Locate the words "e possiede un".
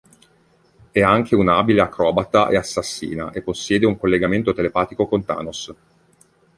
3.33-3.99